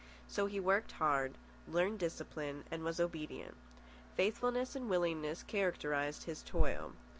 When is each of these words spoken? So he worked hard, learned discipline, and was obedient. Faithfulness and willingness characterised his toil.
So 0.27 0.47
he 0.47 0.59
worked 0.59 0.93
hard, 0.93 1.35
learned 1.67 1.99
discipline, 1.99 2.63
and 2.71 2.83
was 2.83 2.99
obedient. 2.99 3.53
Faithfulness 4.15 4.75
and 4.75 4.89
willingness 4.89 5.43
characterised 5.43 6.23
his 6.23 6.41
toil. 6.41 6.93